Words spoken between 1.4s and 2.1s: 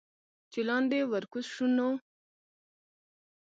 شو نو